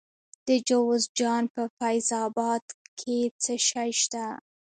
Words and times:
د 0.47 0.49
جوزجان 0.67 1.43
په 1.55 1.63
فیض 1.77 2.09
اباد 2.25 2.63
کې 2.99 3.19
څه 3.43 3.53
شی 3.69 3.91
شته؟ 4.01 4.25